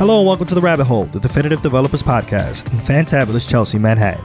[0.00, 4.24] Hello and welcome to The Rabbit Hole, the Definitive Developers Podcast in fantabulous Chelsea, Manhattan.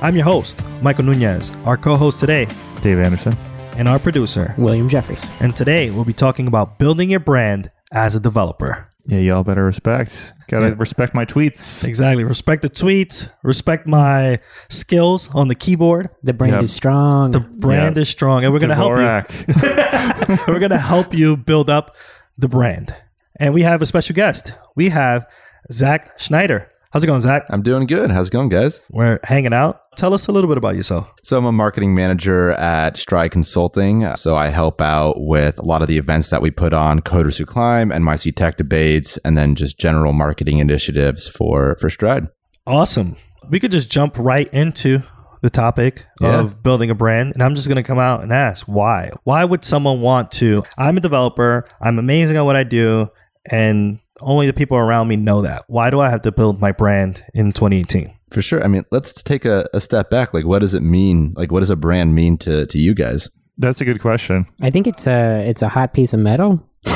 [0.00, 2.46] I'm your host, Michael Nunez, our co host today,
[2.80, 3.36] Dave Anderson.
[3.76, 4.54] and our producer.
[4.58, 5.30] William Jeffries.
[5.40, 8.88] And today we'll be talking about building your brand as a developer.
[9.06, 10.32] Yeah, y'all better respect.
[10.48, 10.74] Gotta Yeah.
[10.78, 11.84] respect my tweets.
[11.86, 12.24] Exactly.
[12.24, 14.40] Respect the tweets, respect my
[14.70, 16.08] skills on the keyboard.
[16.22, 16.62] The brand Yep.
[16.62, 17.30] is strong.
[17.32, 18.02] The brand Yeah.
[18.02, 20.36] is strong, and we're going to help you.
[20.48, 21.94] We're going to help you build up
[22.38, 22.94] the brand.
[23.40, 24.52] And we have a special guest.
[24.76, 25.26] We have
[25.72, 26.70] Zach Schneider.
[26.92, 27.46] How's it going, Zach?
[27.50, 28.10] I'm doing good.
[28.10, 28.82] How's it going, guys?
[28.90, 29.80] We're hanging out.
[29.96, 31.08] Tell us a little bit about yourself.
[31.22, 34.14] So, I'm a marketing manager at Stride Consulting.
[34.16, 37.38] So, I help out with a lot of the events that we put on Coders
[37.38, 42.26] Who Climb, NYC Tech Debates, and then just general marketing initiatives for, for Stride.
[42.66, 43.16] Awesome.
[43.48, 45.02] We could just jump right into
[45.42, 46.40] the topic Yeah.
[46.40, 47.32] of building a brand.
[47.32, 49.10] And I'm just going to come out and ask why?
[49.24, 50.64] Why would someone want to?
[50.76, 51.66] I'm a developer.
[51.80, 53.08] I'm amazing at what I do.
[53.46, 55.64] And only the people around me know that.
[55.68, 58.14] Why do I have to build my brand in 2018?
[58.30, 58.62] For sure.
[58.62, 60.34] I mean, let's take a, a step back.
[60.34, 61.34] Like, what does it mean?
[61.36, 63.30] Like, what does a brand mean to, to you guys?
[63.58, 64.46] That's a good question.
[64.62, 66.66] I think it's a it's a hot piece of metal.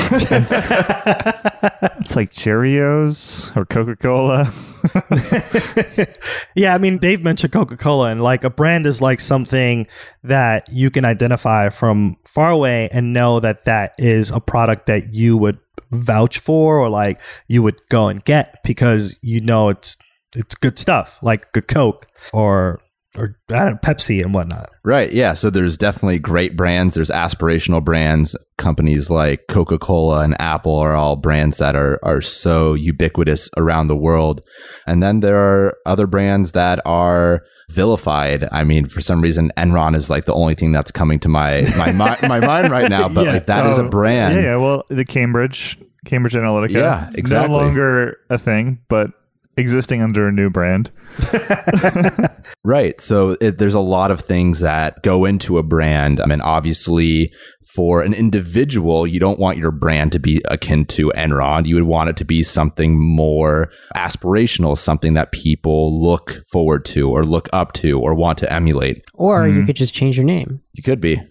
[2.05, 4.51] It's like Cheerios or Coca Cola.
[6.55, 9.87] yeah, I mean, they've mentioned Coca Cola, and like a brand is like something
[10.23, 15.15] that you can identify from far away and know that that is a product that
[15.15, 15.57] you would
[15.95, 19.97] vouch for or like you would go and get because you know it's
[20.35, 22.79] it's good stuff, like a Coke or
[23.17, 24.69] or I don't know, Pepsi and whatnot.
[24.83, 25.09] Right.
[25.13, 25.35] Yeah.
[25.35, 26.95] So there's definitely great brands.
[26.95, 28.35] There's aspirational brands.
[28.57, 33.87] Companies like Coca Cola and Apple are all brands that are, are so ubiquitous around
[33.87, 34.41] the world.
[34.85, 38.49] And then there are other brands that are vilified.
[38.51, 41.61] I mean, for some reason, Enron is like the only thing that's coming to my
[41.77, 43.07] my, mi- my mind right now.
[43.07, 43.31] But Yeah.
[43.33, 44.35] like that is a brand.
[44.35, 44.55] Yeah, yeah.
[44.57, 46.71] Well, the Cambridge, Cambridge Analytica.
[46.71, 47.55] Yeah, exactly.
[47.57, 49.11] No longer a thing, but
[49.57, 50.91] existing under a new brand.
[52.63, 52.99] Right.
[52.99, 56.19] So it, there's a lot of things that go into a brand.
[56.19, 57.31] I mean, obviously,
[57.75, 61.67] for an individual, you don't want your brand to be akin to Enron.
[61.67, 67.11] You would want it to be something more aspirational, something that people look forward to
[67.11, 69.03] or look up to or want to emulate.
[69.13, 69.65] Or you Mhm.
[69.67, 70.61] could just change your name.
[70.73, 71.21] You could be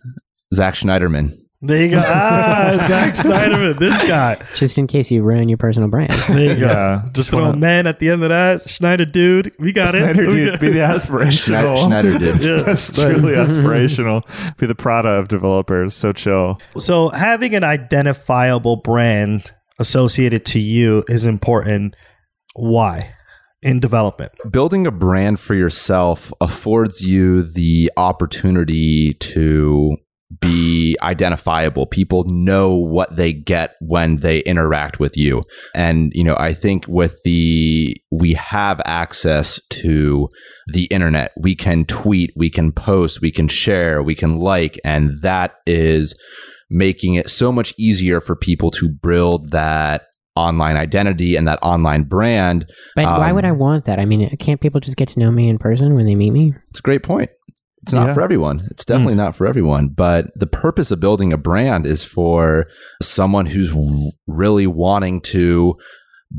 [0.55, 1.37] Zach Schneiderman.
[1.67, 1.99] There you go.
[2.05, 4.37] Ah, Zach Schneiderman, this guy.
[4.55, 6.13] Just in case you ruin your personal brand.
[6.29, 6.67] There you go.
[6.67, 7.07] Yeah.
[7.13, 8.63] Just throw a wanna- man at the end of that.
[8.69, 9.53] Schneider dude.
[9.59, 10.29] We got Schneider it.
[10.29, 11.87] We dude, be the Schneider, aspirational.
[11.87, 12.35] Schneider did.
[12.45, 12.63] Yeah.
[12.63, 14.23] That's truly aspirational.
[14.59, 15.95] Be the Prada of developers.
[15.95, 16.61] So chill.
[16.79, 21.95] So having an identifiable brand associated to you is important.
[22.55, 23.15] Why?
[23.63, 24.33] In development.
[24.51, 29.97] building a brand for yourself affords you the opportunity to
[30.41, 31.87] be identifiable.
[31.87, 35.43] People know what they get when they interact with you.
[35.75, 40.29] And, you know, I think with the, we have access to
[40.67, 41.33] the internet.
[41.37, 46.15] We can tweet, we can post, we can share, we can like, and that is
[46.71, 50.07] making it so much easier for people to build that
[50.37, 52.67] online identity and that online brand
[52.97, 54.01] But why Um, would I want that?
[54.01, 56.53] I mean, can't people just get to know me in person when they meet me?
[56.71, 57.31] It's a great point.
[57.85, 58.15] It's not Yeah.
[58.15, 58.67] for everyone.
[58.71, 59.19] It's definitely hmm.
[59.19, 59.89] not for everyone.
[59.89, 62.67] But the purpose of building a brand is for
[63.03, 63.75] someone who's
[64.27, 65.77] really wanting to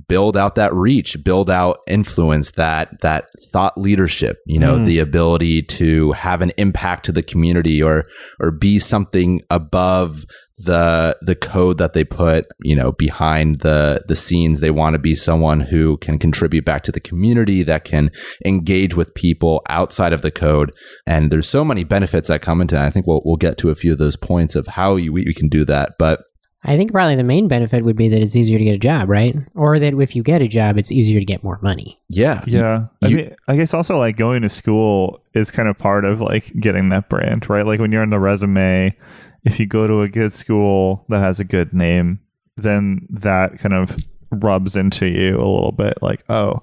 [0.07, 4.37] build out that reach, build out influence, that that thought leadership.
[4.45, 4.85] You know, Mm.
[4.85, 8.03] the ability to have an impact to the community or
[8.39, 10.25] or be something above
[10.57, 14.99] the the code that they put you know behind the the scenes they want to
[14.99, 18.09] be someone who can contribute back to the community that can
[18.45, 20.71] engage with people outside of the code
[21.05, 22.79] and there's so many benefits that come into it.
[22.79, 25.23] i think we'll, we'll get to a few of those points of how you, we,
[25.25, 26.21] we can do that but
[26.65, 29.07] I think probably the main benefit would be that it's easier to get a job,
[29.09, 29.35] right?
[29.55, 31.97] Or that if you get a job, it's easier to get more money.
[32.09, 32.87] yeah Yeah.
[33.03, 36.21] I you- mean, I guess also like going to school is kind of part of
[36.21, 37.65] like getting that brand, right?
[37.65, 38.95] Like when you're on the resume,
[39.43, 42.19] if you go to a good school that has a good name,
[42.57, 43.95] then that kind of
[44.31, 46.61] rubs into you a little bit like, oh,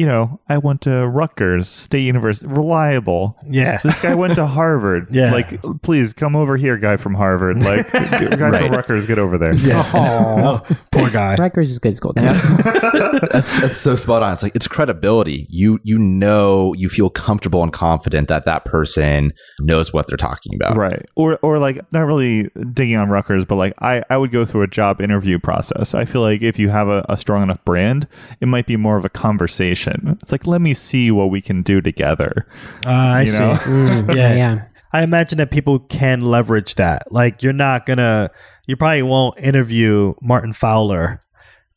[0.00, 3.36] you know, I went to Rutgers State University, reliable.
[3.50, 3.80] Yeah.
[3.84, 5.08] This guy went to Harvard.
[5.10, 5.30] Yeah.
[5.30, 7.62] Like, please come over here, guy from Harvard.
[7.62, 8.62] Like, guy Right.
[8.62, 9.54] from Rutgers, get over there.
[9.54, 9.84] Yeah.
[10.00, 10.62] Oh.
[10.90, 11.34] Poor guy.
[11.36, 12.24] Rutgers is good school too.
[12.24, 14.32] that's, that's so spot on.
[14.32, 15.46] It's like it's credibility.
[15.50, 20.54] You you know you feel comfortable and confident that that person knows what they're talking
[20.54, 20.76] about.
[20.76, 21.04] Right.
[21.16, 24.62] Or or like not really digging on Rutgers, but like I, I would go through
[24.62, 25.94] a job interview process.
[25.94, 28.06] I feel like if you have a, a strong enough brand,
[28.40, 29.89] it might be more of a conversation.
[30.22, 32.46] It's like let me see what we can do together.
[32.86, 33.38] Ah, I You see.
[33.40, 33.54] know?
[33.54, 34.34] Mm, Yeah.
[34.34, 34.64] yeah.
[34.92, 37.12] I imagine that people can leverage that.
[37.12, 38.30] Like you're not gonna,
[38.66, 41.20] you probably won't interview Martin Fowler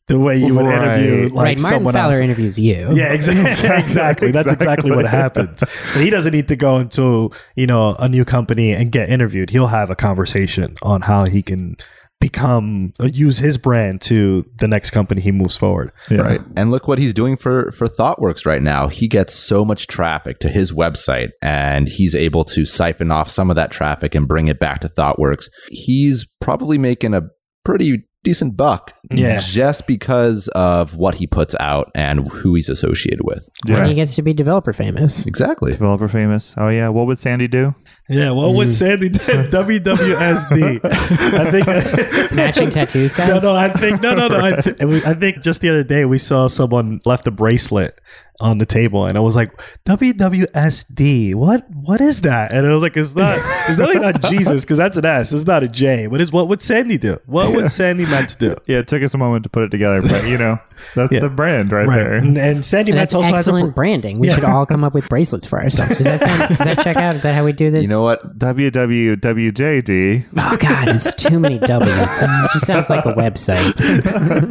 [0.08, 0.98] the way you would Right.
[0.98, 2.20] interview like right, Martin someone Fowler else.
[2.20, 2.88] interviews you.
[2.92, 3.70] Yeah, exactly.
[3.78, 4.30] exactly.
[4.32, 5.60] That's exactly what happens.
[5.92, 9.48] So he doesn't need to go into you know a new company and get interviewed.
[9.50, 11.76] He'll have a conversation on how he can
[12.24, 15.92] become uh, use his brand to the next company he moves forward.
[16.10, 16.22] Yeah.
[16.22, 16.40] Right.
[16.56, 18.88] And look what he's doing for for ThoughtWorks right now.
[18.88, 23.50] He gets so much traffic to his website and he's able to siphon off some
[23.50, 25.50] of that traffic and bring it back to ThoughtWorks.
[25.68, 27.28] He's probably making a
[27.62, 29.38] pretty decent buck Yeah.
[29.38, 33.48] just because of what he puts out and who he's associated with.
[33.68, 33.86] And Yeah.
[33.86, 35.26] he gets to be developer famous.
[35.26, 35.72] Exactly.
[35.72, 36.54] Developer famous.
[36.56, 36.88] Oh yeah.
[36.88, 37.74] What would Sandi do?
[38.08, 38.72] Yeah, well, what would mm.
[38.72, 39.18] Sandi do?
[39.18, 40.80] WWSD.
[40.84, 43.42] I think Matching tattoos, guys.
[43.42, 44.38] No, no, I think no, no, no.
[44.38, 44.76] I, th-
[45.06, 47.98] I think just the other day we saw someone left a bracelet
[48.40, 49.52] on the table, and I was like,
[49.84, 51.34] WWSD.
[51.36, 51.70] What?
[51.70, 52.50] What is that?
[52.52, 53.38] And I was like, it's not.
[53.38, 55.32] It's definitely not Jesus because that's an S.
[55.32, 56.08] It's not a J.
[56.08, 57.18] But it's what would Sandi do?
[57.26, 58.56] What would Sandi Metz do?
[58.66, 60.58] Yeah, it took us a moment to put it together, but you know,
[60.94, 61.20] that's Yeah.
[61.20, 62.14] the brand right, Right, there.
[62.14, 63.50] and, and Sandi And Metz that's also has a.
[63.50, 64.18] excellent branding.
[64.18, 64.34] We Yeah.
[64.36, 65.96] should all come up with bracelets for ourselves.
[65.96, 66.56] Does that sound?
[66.56, 67.16] Does that check out?
[67.16, 67.82] Is that how we do this?
[67.82, 68.38] You know what?
[68.38, 70.24] WWWJD.
[70.38, 72.20] oh God, it's too many W's.
[72.20, 73.72] This just sounds like a website.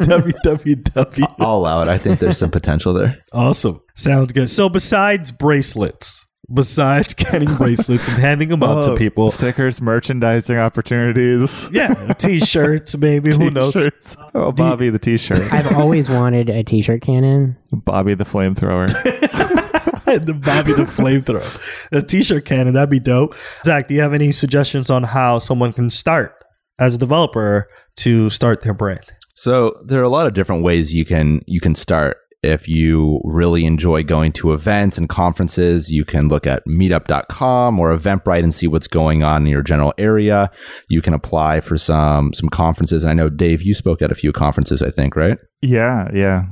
[0.03, 1.35] WWW.
[1.39, 1.87] I'll allow it.
[1.87, 3.17] I think there's some potential there.
[3.33, 3.72] Awesome.
[3.95, 4.49] Sounds good.
[4.49, 10.57] So besides bracelets, besides getting bracelets and handing them out to Oh, people, Stickers, merchandising
[10.57, 11.69] opportunities.
[11.73, 13.31] yeah, t-shirts, maybe.
[13.33, 13.73] Who knows?
[13.73, 14.17] T-shirts.
[14.33, 15.51] Oh, Bobby the t-shirt.
[15.53, 17.57] I've always wanted a T-shirt cannon.
[17.71, 18.87] Bobby the flamethrower.
[20.25, 21.89] the Bobby the flamethrower.
[21.89, 23.35] The t-shirt cannon, that'd be dope.
[23.63, 26.35] Zach, do you have any suggestions on how someone can start
[26.79, 27.67] as a developer
[27.97, 29.13] to start their brand?
[29.35, 32.17] So there are a lot of different ways you can you can start.
[32.43, 37.95] If you really enjoy going to events and conferences, you can look at meetup.com or
[37.95, 40.51] Eventbrite and see what's going on in your general area.
[40.89, 43.03] You can apply for some some conferences.
[43.03, 45.37] And I know Dave, you spoke at a few conferences, I think, right?
[45.61, 46.43] yeah, yeah.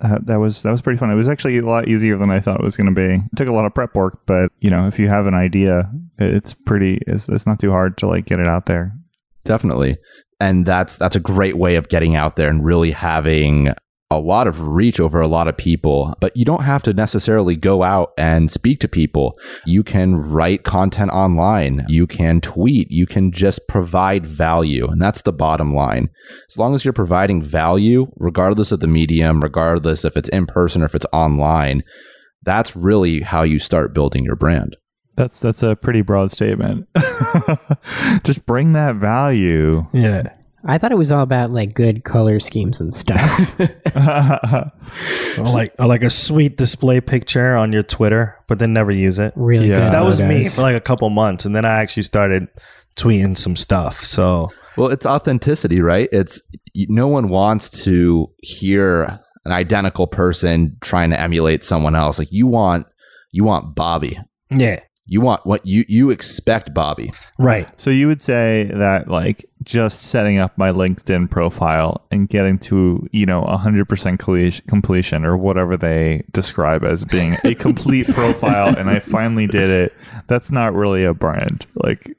[0.00, 1.10] Uh, that was that was pretty fun.
[1.10, 3.14] It was actually a lot easier than I thought it was going to be.
[3.14, 5.90] It took a lot of prep work, but you know, if you have an idea,
[6.18, 7.00] it's pretty.
[7.06, 8.92] It's, it's not too hard to like get it out there.
[9.44, 9.96] Definitely.
[10.38, 13.74] And that's that's a great way of getting out there and really having
[14.10, 16.14] a lot of reach over a lot of people.
[16.20, 19.38] But you don't have to necessarily go out and speak to people.
[19.66, 24.86] You can write content online, you can tweet, you can just provide value.
[24.88, 26.08] And that's the bottom line.
[26.48, 30.82] As long as you're providing value, regardless of the medium, regardless if it's in person
[30.82, 31.82] or if it's online,
[32.42, 34.76] that's really how you start building your brand.
[35.16, 36.86] That's that's a pretty broad statement.
[38.22, 39.84] Just bring that value.
[39.92, 40.32] Yeah.
[40.68, 43.58] I thought it was all about like good color schemes and stuff.
[45.38, 49.18] Or like or like a sweet display picture on your Twitter, but then never use
[49.18, 49.32] it.
[49.36, 49.76] Really Yeah.
[49.86, 49.92] good.
[49.94, 52.48] That was me for like a couple months, and then I actually started
[52.96, 54.04] tweeting some stuff.
[54.04, 56.08] So Well, it's authenticity, right?
[56.12, 56.40] It's
[56.88, 62.18] no one wants to hear an identical person trying to emulate someone else.
[62.18, 62.86] Like you want,
[63.30, 64.18] you want Bobby.
[64.50, 67.12] yeah, You want what you you expect Bobby.
[67.38, 67.68] right.
[67.80, 73.04] So you would say that like just setting up my LinkedIn profile and getting to,
[73.12, 78.88] you know, 100% completion- completion or whatever they describe as being a complete profile and
[78.88, 79.92] I finally did it.
[80.26, 81.66] That's not really a brand.
[81.74, 82.16] Like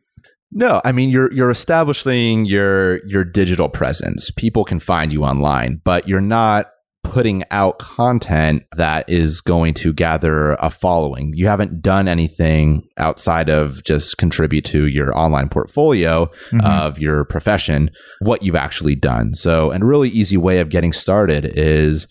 [0.52, 4.32] No, I mean you're you're establishing your your digital presence.
[4.32, 6.72] People can find you online, but you're not
[7.04, 11.32] putting out content that is going to gather a following.
[11.34, 16.64] You haven't done anything outside of just contribute to your online portfolio mhm.
[16.64, 17.90] of your profession,
[18.22, 19.34] what you've actually done.
[19.34, 22.08] So, and a really easy way of getting started is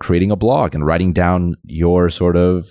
[0.00, 2.66] creating a blog and writing down your sort of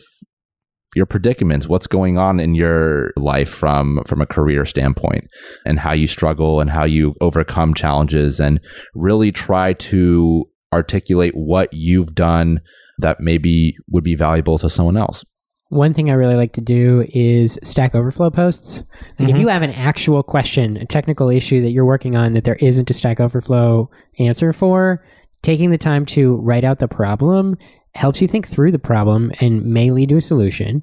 [0.95, 5.25] your predicaments what's going on in your life from from a career standpoint
[5.63, 8.59] and how you struggle and how you overcome challenges and
[8.95, 12.61] really try to articulate what you've done
[12.97, 15.23] that maybe would be valuable to someone else
[15.71, 18.83] One thing I really like to do is Stack Overflow posts.
[19.19, 19.39] Like if Mhm.
[19.41, 22.89] you have an actual question, a technical issue that you're working on that there isn't
[22.89, 25.03] a Stack Overflow answer for,
[25.43, 27.55] taking the time to write out the problem
[27.93, 30.81] helps you think through the problem and may lead to a solution.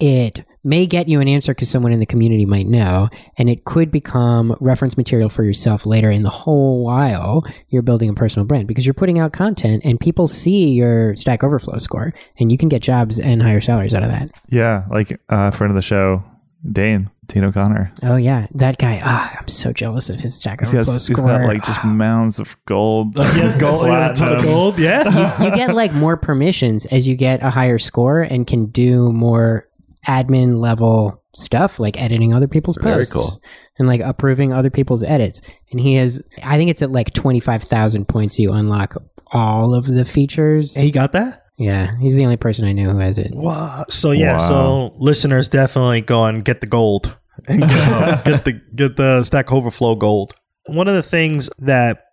[0.00, 3.64] It may get you an answer because someone in the community might know, and it
[3.64, 8.46] could become reference material for yourself later in the whole while you're building a personal
[8.46, 12.58] brand because you're putting out content and people see your Stack Overflow score, and you
[12.58, 14.30] can get jobs and higher salaries out of that.
[14.48, 16.22] yeah, like a uh, friend of the show,
[16.70, 17.92] Dane, Dean O'Connor.
[18.04, 19.00] Oh yeah, that guy.
[19.02, 21.26] Ah, I'm so jealous of his Stack He's Overflow got, he's score.
[21.26, 23.16] got like just mounds of gold.
[23.16, 24.78] He has gold, he has a ton of gold.
[24.78, 25.42] Yeah.
[25.44, 29.67] you get like more permissions as you get a higher score and can do more
[30.06, 33.42] admin level stuff like editing other people's Very posts cool.
[33.78, 35.40] and like approving other people's edits.
[35.70, 38.96] And he has, I think it's at like 25,000 points you unlock
[39.32, 40.74] all of the features.
[40.74, 41.44] He got that?
[41.58, 43.30] Yeah, he's the only person I know who has it.
[43.32, 43.84] Wow.
[43.88, 44.38] So yeah, Wow.
[44.38, 47.16] so listeners definitely go and get the gold
[47.48, 50.34] and get, get the get the Stack Overflow gold.
[50.66, 52.04] One of the things that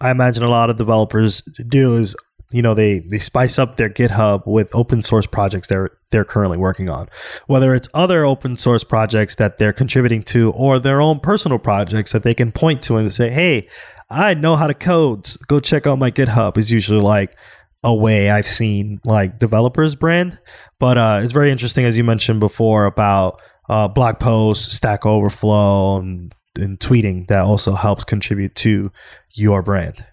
[0.00, 2.14] I imagine a lot of developers do is
[2.50, 6.56] you know they they spice up their GitHub with open source projects they're they're currently
[6.56, 7.08] working on,
[7.46, 12.12] whether it's other open source projects that they're contributing to or their own personal projects
[12.12, 13.68] that they can point to and say, hey,
[14.08, 15.28] I know how to code.
[15.48, 16.56] Go check out my GitHub.
[16.56, 17.36] Is usually like
[17.84, 20.38] a way I've seen like developers brand.
[20.78, 25.98] But uh, it's very interesting, as you mentioned before, about uh, blog posts, Stack Overflow,
[25.98, 28.90] and, and tweeting that also helps contribute to
[29.34, 30.04] your brand.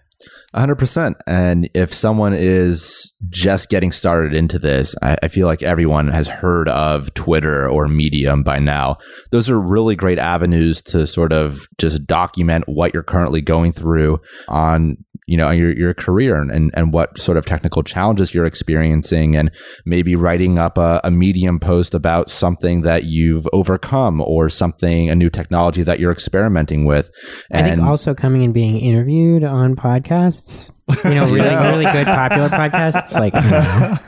[0.54, 1.14] 100%.
[1.26, 6.28] And if someone is just getting started into this, I, I feel like everyone has
[6.28, 8.96] heard of Twitter or Medium by now.
[9.30, 14.18] Those are really great avenues to sort of just document what you're currently going through
[14.48, 19.34] on you know your your career and, and what sort of technical challenges you're experiencing
[19.36, 19.50] and
[19.84, 25.14] maybe writing up a, a medium post about something that you've overcome or something a
[25.16, 27.10] new technology that you're experimenting with
[27.52, 30.72] I think also coming and being interviewed on podcasts.
[31.04, 31.70] You know, really, Yeah.
[31.72, 33.18] really good popular podcasts.
[33.18, 33.98] Like, I don't know.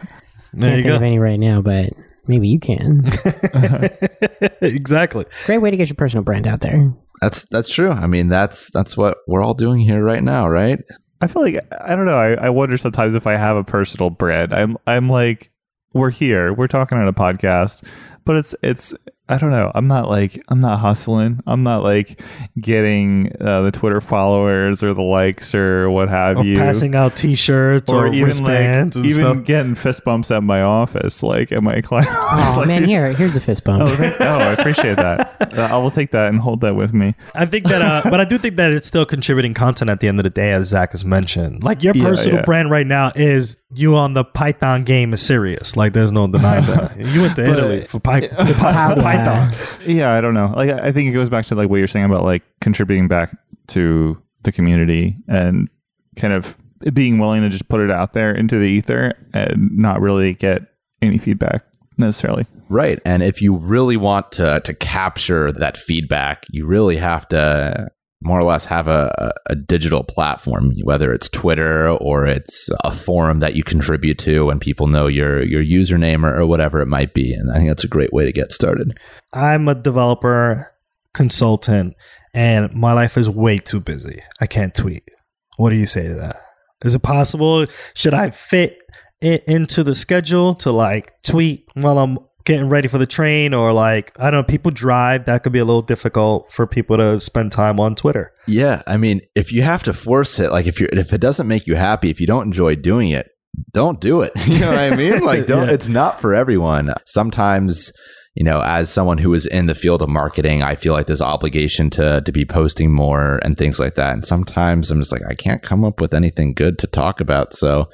[0.52, 1.90] There can't you think of any right now, but
[2.28, 3.04] maybe you can.
[4.60, 5.24] exactly.
[5.46, 6.92] Great way to get your personal brand out there.
[7.20, 7.90] That's that's true.
[7.90, 10.78] I mean, that's that's what we're all doing here right now, right?
[11.20, 12.18] I feel like I don't know.
[12.18, 14.52] I, I wonder sometimes if I have a personal brand.
[14.52, 15.50] I'm I'm like
[15.92, 17.82] we're here, we're talking on a podcast,
[18.28, 18.94] but it's it's
[19.30, 19.70] I don't know.
[19.74, 21.40] I'm not like I'm not hustling.
[21.46, 22.22] I'm not like
[22.58, 26.56] getting uh, the Twitter followers or the likes or what have Or you.
[26.56, 29.44] passing out T-shirts or, or even like wristbands and even stuff.
[29.44, 32.08] getting fist bumps at my office, like at my client.
[32.10, 33.82] Oh like, man, here, here's a fist bump.
[33.82, 35.36] Oh, thank- oh, I appreciate that.
[35.58, 37.14] Uh, I will take that and hold that with me.
[37.34, 40.08] I think that, uh, but I do think that it's still contributing content at the
[40.08, 41.62] end of the day, as Zach has mentioned.
[41.64, 42.44] Like your personal yeah.
[42.46, 45.76] brand right now is you on the Python game is serious.
[45.76, 46.96] Like there's no denying that.
[46.98, 48.94] You went to But- Italy for, Py- for Yeah.
[48.94, 49.54] Python.
[49.86, 50.52] Yeah, I don't know.
[50.54, 53.08] Like, I I think it goes back to like what you're saying about like contributing
[53.08, 53.36] back
[53.68, 55.68] to the community and
[56.16, 56.56] kind of
[56.94, 60.62] being willing to just put it out there into the ether and not really get
[61.02, 61.64] any feedback
[61.96, 62.46] necessarily.
[62.68, 63.00] Right.
[63.04, 67.88] And if you really want to to capture that feedback, you really have to
[68.20, 73.38] more or less have a, a digital platform, whether it's Twitter or it's a forum
[73.40, 77.14] that you contribute to and people know your your username or, or whatever it might
[77.14, 77.32] be.
[77.32, 78.98] And I think that's a great way to get started.
[79.32, 80.66] I'm a developer
[81.14, 81.94] consultant,
[82.34, 84.22] and my life is way too busy.
[84.40, 85.08] I can't tweet.
[85.56, 86.36] What do you say to that?
[86.84, 87.66] Is it possible?
[87.94, 88.78] Should I fit
[89.20, 92.18] it into the schedule to like tweet while I'm
[92.48, 95.26] getting ready for the train, or like I don't know, people drive.
[95.26, 98.32] That could be a little difficult for people to spend time on Twitter.
[98.48, 101.46] Yeah, I mean, if you have to force it, like if you if it doesn't
[101.46, 103.28] make you happy, if you don't enjoy doing it,
[103.72, 104.32] don't do it.
[104.48, 105.20] You know what I mean?
[105.20, 105.74] Like don't Yeah.
[105.74, 106.92] it's not for everyone.
[107.06, 107.92] Sometimes,
[108.34, 111.20] you know, as someone who is in the field of marketing, I feel like there's
[111.22, 114.14] obligation to to be posting more and things like that.
[114.14, 117.52] And sometimes I'm just like I can't come up with anything good to talk about,
[117.52, 117.86] so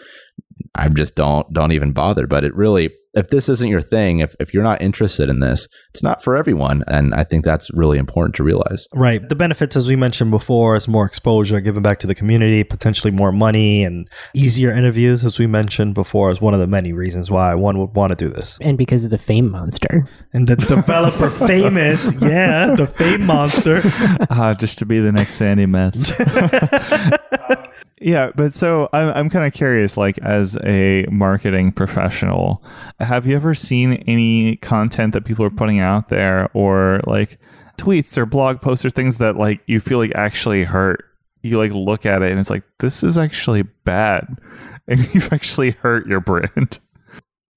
[0.75, 2.26] I just don't don't even bother.
[2.28, 5.68] But it really if this isn't your thing, if, if you're not interested in this,
[5.94, 6.82] it's not for everyone.
[6.88, 8.88] And I think that's really important to realize.
[8.94, 9.26] Right.
[9.28, 13.12] The benefits, as we mentioned before, is more exposure given back to the community, potentially
[13.12, 17.30] more money and easier interviews, as we mentioned before, is one of the many reasons
[17.30, 18.58] why one would want to do this.
[18.60, 20.08] And because of the fame monster.
[20.32, 23.80] And the developer famous, yeah, the fame monster.
[24.30, 26.12] Ah, just to be the next Sandi Metz.
[28.00, 32.62] yeah, but so I'm I'm kind of curious, like as a marketing professional,
[33.00, 37.38] have you ever seen any content that people are putting out there, or like
[37.78, 41.04] tweets or blog posts or things that like you feel like actually hurt?
[41.42, 44.38] You like look at it and it's like this is actually bad,
[44.88, 46.78] and you've actually hurt your brand.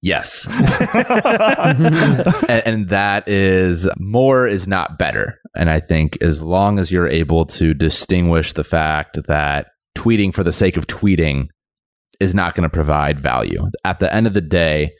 [0.00, 0.46] Yes.
[2.48, 5.40] and, and that is more is not better.
[5.56, 10.44] And I think as long as you're able to distinguish the fact that tweeting for
[10.44, 11.48] the sake of tweeting
[12.20, 13.68] is not going to provide value.
[13.84, 14.90] At the end of the day,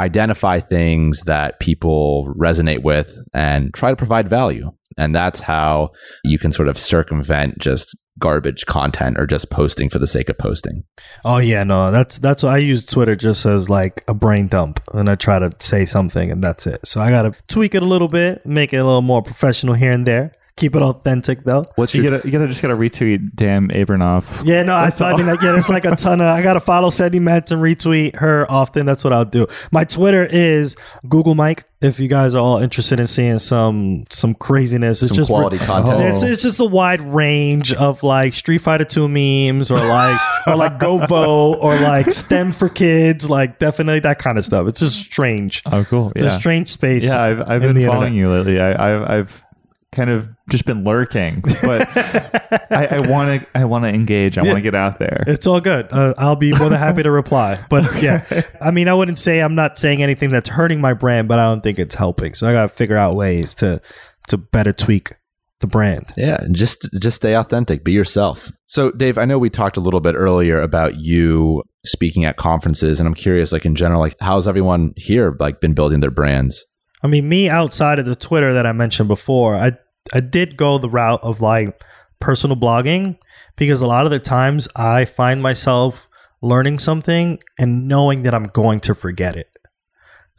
[0.00, 4.72] identify things that people resonate with and try to provide value.
[4.96, 5.90] And that's how
[6.24, 10.38] you can sort of circumvent just garbage content or just posting for the sake of
[10.38, 10.84] posting.
[11.24, 14.80] Oh yeah, no, that's that's why I use Twitter just as like a brain dump,
[14.92, 16.80] and I try to say something, and that's it.
[16.84, 19.92] So I gotta tweak it a little bit, make it a little more professional here
[19.92, 20.32] and there.
[20.60, 21.64] Keep it authentic though.
[21.76, 24.44] What's You your gotta, you gotta just gotta retweet Dan Abramov.
[24.46, 26.26] Yeah, no, I, I mean, like, yeah, there's like a ton of.
[26.26, 28.84] I gotta follow Sandi Metz and retweet her often.
[28.84, 29.46] That's what I'll do.
[29.72, 30.76] My Twitter is
[31.08, 31.64] Google Mike.
[31.80, 35.56] If you guys are all interested in seeing some some craziness, it's some just quality
[35.56, 35.98] content?
[35.98, 36.06] Oh.
[36.08, 40.56] It's, it's just a wide range of like Street Fighter Two memes or like or
[40.56, 44.68] like Go Vote or like STEM for kids, like definitely that kind of stuff.
[44.68, 45.62] It's just strange.
[45.64, 46.12] Oh, cool.
[46.14, 46.36] It's Yeah.
[46.36, 47.06] a strange space.
[47.06, 48.12] Yeah, I've, I've been following internet.
[48.14, 48.60] you lately.
[48.60, 49.44] I, I've, I've
[49.92, 51.88] kind of just been lurking, but
[52.70, 54.38] I want to I want to engage.
[54.38, 55.24] I want to get out there.
[55.26, 55.88] It's all good.
[55.90, 57.64] Uh, I'll be more than happy to reply.
[57.68, 58.24] But yeah,
[58.60, 61.46] I mean, I wouldn't say I'm not saying anything that's hurting my brand, but I
[61.48, 62.34] don't think it's helping.
[62.34, 63.80] So I got to figure out ways to
[64.28, 65.12] to better tweak
[65.60, 66.12] the brand.
[66.16, 68.50] Yeah, and just just stay authentic, be yourself.
[68.66, 73.00] So, Dave, I know we talked a little bit earlier about you speaking at conferences,
[73.00, 76.64] and I'm curious, like in general, like how's everyone here like been building their brands?
[77.02, 79.72] I mean, me outside of the Twitter that I mentioned before, I
[80.12, 81.82] I did go the route of like
[82.20, 83.18] personal blogging
[83.56, 86.08] because a lot of the times I find myself
[86.42, 89.48] learning something and knowing that I'm going to forget it.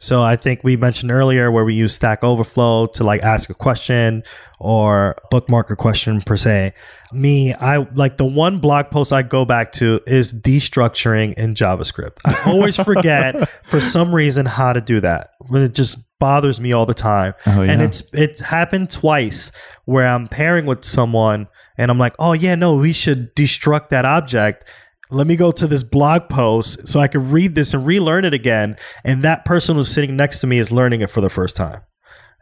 [0.02, 3.54] So I think we mentioned earlier where we use Stack Overflow to like ask a
[3.54, 4.24] question
[4.58, 6.74] or bookmark a question per se.
[7.12, 12.16] Me, I like the one blog post I go back to is destructuring in JavaScript.
[12.24, 15.34] I always forget for some reason how to do that.
[15.52, 17.34] It just bothers me all the time.
[17.46, 17.70] Oh, yeah.
[17.70, 19.52] And it's it's happened twice
[19.84, 21.46] where I'm pairing with someone
[21.78, 24.64] and I'm like, "Oh yeah, no, we should destruct that object."
[25.12, 28.34] Let me go to this blog post so I can read this and relearn it
[28.34, 28.76] again.
[29.04, 31.82] And that person who's sitting next to me is learning it for the first time.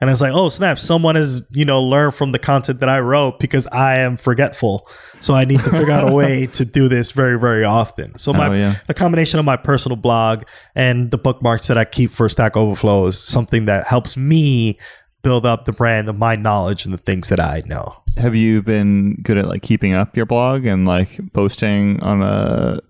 [0.01, 0.79] And I was like, oh snap!
[0.79, 4.89] Someone has you know learned from the content that I wrote because I am forgetful,
[5.21, 8.17] so I need to figure out a way to do this very very often.
[8.17, 8.77] So my Oh, yeah.
[8.87, 13.09] the combination of my personal blog and the bookmarks that I keep for Stack Overflow
[13.09, 14.79] is something that helps me
[15.23, 17.95] build up the brand of my knowledge and the things that I know.
[18.17, 22.81] Have you been good at like keeping up your blog and like posting on a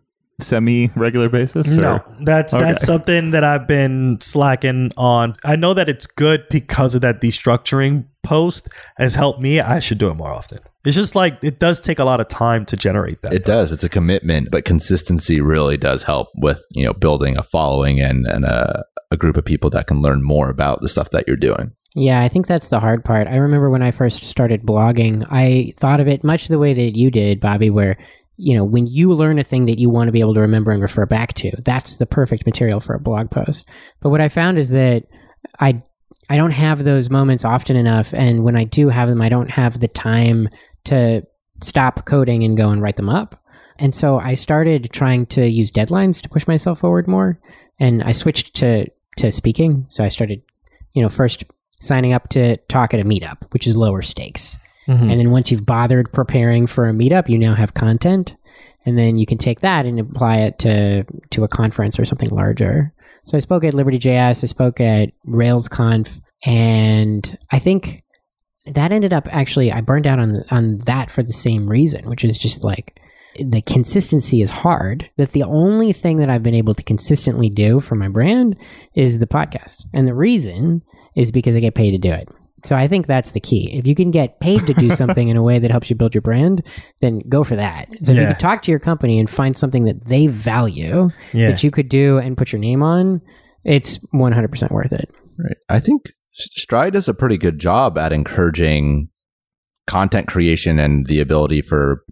[0.40, 1.76] semi regular basis?
[1.76, 2.64] or- No, that's Okay.
[2.64, 5.34] that's something that I've been slacking on.
[5.44, 9.60] I know that it's good because of that destructuring post has helped me.
[9.60, 10.58] I should do it more often.
[10.84, 13.34] It's just like it does take a lot of time to generate that.
[13.34, 13.70] It does.
[13.70, 18.24] It's a commitment, but consistency really does help with you know building a following and
[18.26, 21.36] and a, a group of people that can learn more about the stuff that you're
[21.36, 21.72] doing.
[21.94, 23.26] Yeah, I think that's the hard part.
[23.26, 26.96] I remember when I first started blogging, I thought of it much the way that
[26.96, 27.96] you did, Bobby, where,
[28.36, 30.70] you know, when you learn a thing that you want to be able to remember
[30.70, 33.66] and refer back to, that's the perfect material for a blog post.
[34.00, 35.04] But what I found is that
[35.58, 35.82] I
[36.28, 39.50] I don't have those moments often enough and when I do have them, I don't
[39.50, 40.48] have the time
[40.84, 41.26] to
[41.60, 43.42] stop coding and go and write them up.
[43.80, 47.40] And so I started trying to use deadlines to push myself forward more
[47.80, 49.86] and I switched to to speaking.
[49.88, 50.42] So I started,
[50.94, 51.44] you know, first
[51.80, 54.58] signing up to talk at a meetup, which is lower stakes.
[54.88, 55.10] Mhm.
[55.10, 58.36] And then once you've bothered preparing for a meetup, you now have content.
[58.86, 62.30] And then you can take that and apply it to, to a conference or something
[62.30, 62.92] larger.
[63.24, 68.02] So I spoke at Liberty JS, I spoke at RailsConf, and I think
[68.66, 72.24] that ended up actually I burned out on on that for the same reason, which
[72.24, 73.00] is just like
[73.36, 75.08] the consistency is hard.
[75.16, 78.56] That the only thing that I've been able to consistently do for my brand
[78.94, 79.84] is the podcast.
[79.92, 80.82] And the reason
[81.16, 82.28] is because I get paid to do it.
[82.64, 83.72] So I think that's the key.
[83.72, 86.14] If you can get paid to do something in a way that helps you build
[86.14, 86.66] your brand,
[87.00, 87.88] then go for that.
[88.02, 88.32] So if you Yeah.
[88.32, 91.50] can talk to your company and find something that they value Yeah.
[91.50, 93.22] that you could do and put your name on,
[93.64, 95.08] it's 100% worth it.
[95.38, 95.56] Right.
[95.70, 99.08] I think Stride does a pretty good job at encouraging
[99.86, 102.04] content creation and the ability for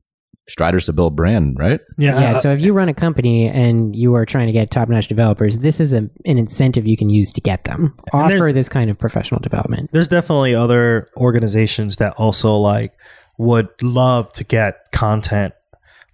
[0.48, 1.80] Striders to build brand, right?
[1.98, 4.70] yeah, yeah, uh, so if you run a company and you are trying to get
[4.70, 7.94] top-notch developers, this is a, an incentive you can use to get them.
[8.12, 9.90] And Offer this kind of professional development.
[9.92, 12.94] there's definitely other organizations that also like
[13.37, 15.54] would love to get content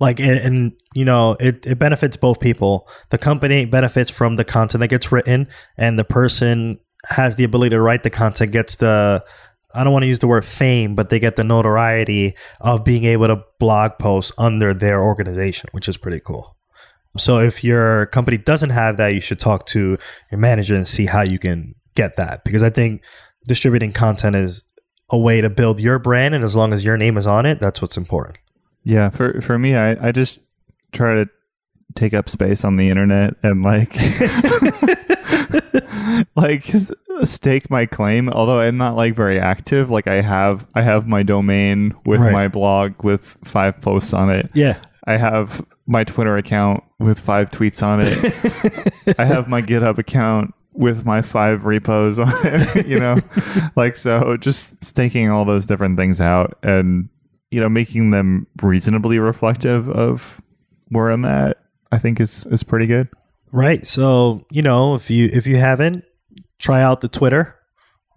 [0.01, 4.45] like and, and you know it, it benefits both people the company benefits from the
[4.45, 8.77] content that gets written and the person has the ability to write the content gets
[8.77, 9.25] the
[9.75, 13.05] i don't want to use the word fame but they get the notoriety of being
[13.05, 16.57] able to blog post under their organization which is pretty cool.
[17.17, 19.97] So if your company doesn't have that you should talk to
[20.31, 23.05] your manager and see how you can get that because i think
[23.47, 24.65] distributing content is
[25.11, 27.61] a way to build your brand and as long as your name is on it
[27.61, 28.39] that's what's important.
[28.85, 30.41] Yeah, for for me, I, I just
[30.93, 31.31] try to
[31.95, 33.93] take up space on the internet and like
[36.37, 36.65] like
[37.25, 38.29] stake my claim.
[38.29, 42.33] Although I'm not like very active, like I have I have my domain with Right.
[42.33, 44.51] my blog with five posts on it.
[44.55, 49.15] yeah I have my Twitter account with five tweets on it.
[49.19, 53.19] I have my GitHub account with my five repos on it, you know?
[53.77, 57.09] like, so just staking all those different things out and,
[57.51, 60.41] you know, making them reasonably reflective of
[60.89, 61.59] where I'm at,
[61.93, 63.09] I think is, is pretty good.
[63.53, 63.87] Right.
[63.87, 66.05] So, you know, if you if you haven't,
[66.59, 67.57] try out the Twitter,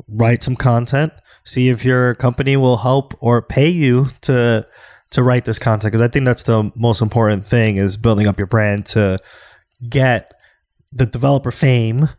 [0.08, 4.66] write some content, see if your company will help or pay you to
[5.10, 8.38] to write this content because I think that's the most important thing is building up
[8.38, 9.16] your brand to
[9.88, 10.34] get
[10.92, 12.10] the developer fame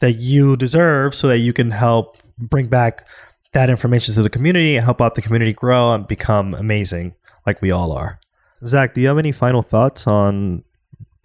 [0.00, 3.08] that you deserve so that you can help bring back
[3.52, 7.14] that information to the community and help out the community grow and become amazing
[7.46, 8.20] like we all are.
[8.64, 10.62] Zach, do you have any final thoughts on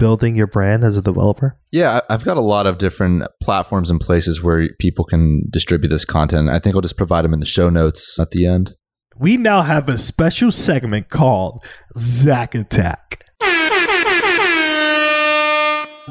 [0.01, 1.55] building your brand as a developer?
[1.71, 5.89] Yeah, I- I've got a lot of different platforms and places where people can distribute
[5.89, 6.49] this content.
[6.49, 8.73] I think I'll just provide them in the show notes at the end.
[9.19, 11.63] We now have a special segment called
[11.95, 13.25] Zach Attack.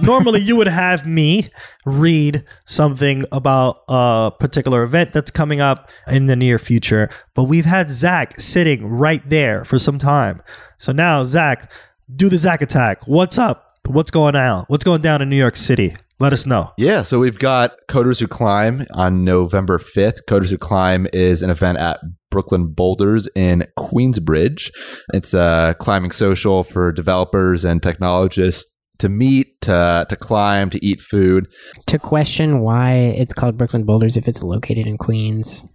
[0.00, 1.48] Normally, you would have me
[1.84, 7.64] read something about a particular event that's coming up in the near future, but we've
[7.66, 10.42] had Zach sitting right there for some time.
[10.78, 11.70] So now, Zach,
[12.14, 13.06] do the Zach Attack.
[13.06, 13.69] What's up?
[13.90, 14.66] What's going on?
[14.68, 15.96] What's going down in New York City?
[16.20, 16.70] Let us know.
[16.78, 20.18] Yeah, so we've got Coders Who Climb on November 5th.
[20.28, 21.98] Coders Who Climb is an event at
[22.30, 24.70] Brooklyn Boulders in Queensbridge.
[25.12, 31.00] It's a climbing social for developers and technologists to meet, to, to climb, to eat
[31.00, 31.48] food.
[31.86, 35.66] To question why it's called Brooklyn Boulders if it's located in Queens.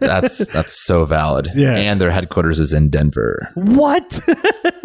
[0.00, 1.48] That's that's so valid.
[1.54, 1.74] Yeah.
[1.74, 3.50] And their headquarters is in Denver.
[3.54, 4.20] What?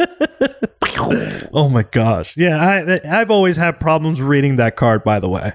[1.56, 2.36] oh my gosh.
[2.38, 5.54] Yeah, I I've always had problems reading that card by the way.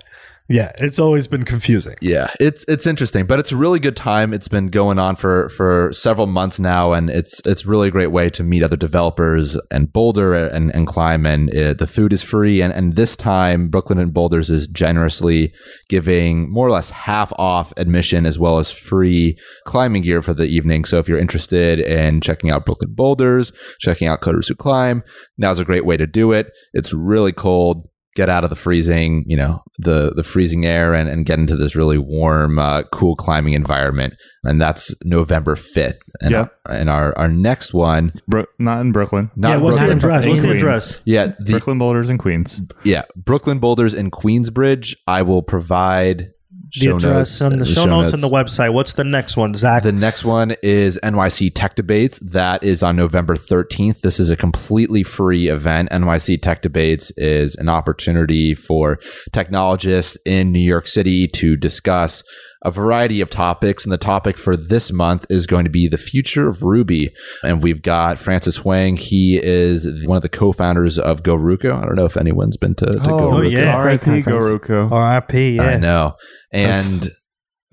[0.50, 1.94] Yeah, it's always been confusing.
[2.02, 4.34] Yeah, it's it's interesting, but it's a really good time.
[4.34, 8.08] It's been going on for for several months now, and it's it's really a great
[8.08, 11.24] way to meet other developers and boulder and, and climb.
[11.24, 15.52] And the food is free, and and this time Brooklyn and Boulders is generously
[15.88, 20.46] giving more or less half off admission as well as free climbing gear for the
[20.46, 20.84] evening.
[20.84, 25.04] So if you're interested in checking out Brooklyn Boulders, checking out Coders Who Climb,
[25.38, 26.50] now's a great way to do it.
[26.72, 31.08] It's really cold get out of the freezing, you know, the the freezing air and,
[31.08, 34.14] and get into this really warm, uh, cool climbing environment.
[34.44, 36.00] And that's November fifth.
[36.20, 36.46] And, Yeah.
[36.68, 39.30] and our our next one, Bro- not in Brooklyn.
[39.36, 40.26] not yeah, what's the Brooklyn, address?
[40.26, 41.00] What's the address?
[41.04, 42.60] yeah, the Brooklyn Boulders in Queens.
[42.84, 44.96] yeah Brooklyn Boulders in Queensbridge.
[45.06, 46.30] I will provide
[46.74, 48.72] The show address notes, and the uh, show notes and the website.
[48.72, 49.82] What's the next one, Zach?
[49.82, 52.18] The next one is NYC Tech Debates.
[52.20, 54.00] That is on November 13th.
[54.00, 55.90] This is a completely free event.
[55.90, 58.98] NYC Tech Debates is an opportunity for
[59.32, 62.22] technologists in New York City to discuss
[62.62, 63.84] a variety of topics.
[63.84, 67.10] And the topic for this month is going to be the future of Ruby.
[67.42, 68.96] And we've got Francis Hwang.
[68.96, 71.74] He is one of the co founders of GoRuCo.
[71.74, 73.52] I don't know if anyone's been to, to Oh, GoRuCo.
[73.52, 73.76] yeah.
[73.76, 74.10] R.I.P.
[74.22, 74.90] GoRuCo.
[74.92, 75.58] R.I.P.
[75.58, 75.78] I Yeah.
[75.78, 76.14] know.
[76.52, 77.10] That's- And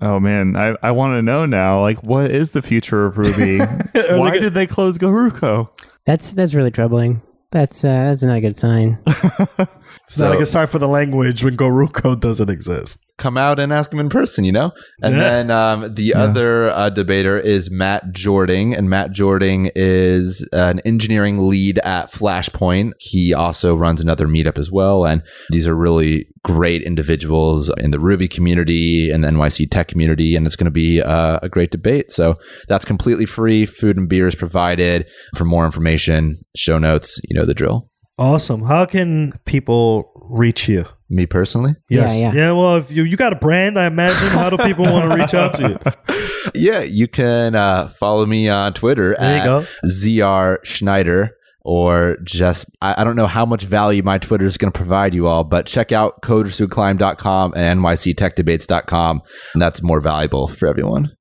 [0.00, 1.80] Oh man, I, I want to know now.
[1.80, 3.58] Like, what is the future of Ruby?
[3.92, 5.70] Why gonna- did they close GoRuCo?
[6.06, 7.20] That's that's really troubling.
[7.50, 8.98] That's uh, that's not a good sign.
[10.04, 12.98] It's not like a sign for the language when GoRuCo doesn't exist.
[13.18, 14.70] come out and ask him in person, you know?
[15.02, 15.20] And Yeah.
[15.20, 18.76] then um, the other uh, debater is Matt Jording.
[18.76, 22.92] And Matt Jording is an engineering lead at Flashpoint.
[23.00, 25.04] He also runs another meetup as well.
[25.04, 30.36] And these are really great individuals in the Ruby community and the NYC tech community.
[30.36, 32.12] And it's going to be uh, a great debate.
[32.12, 32.36] So
[32.68, 33.66] that's completely free.
[33.66, 35.10] Food and beer is provided.
[35.34, 37.87] For more information, show notes, you know the drill.
[38.18, 38.64] Awesome.
[38.64, 40.86] How can people reach you?
[41.08, 41.74] Me personally?
[41.88, 42.32] Yeah, yeah.
[42.32, 45.16] Yeah, well, if you, you got a brand, I imagine, how do people want to
[45.16, 46.14] reach out to you?
[46.54, 49.68] Yeah, you can uh, follow me on Twitter There at.
[49.84, 54.72] ZR Schneider or just I, I don't know how much value my Twitter is going
[54.72, 59.20] to provide you all, but check out coderswhoclimb.com and nyctechdebates.com.
[59.52, 61.12] And that's more valuable for everyone.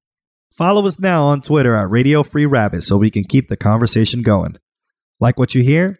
[0.57, 4.21] Follow us now on Twitter at Radio Free Rabbit so we can keep the conversation
[4.21, 4.55] going.
[5.19, 5.99] Like what you hear?